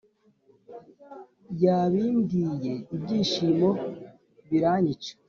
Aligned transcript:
yabimbwiye 1.63 2.73
ibyishimo 2.95 3.69
biranyica 4.49 5.11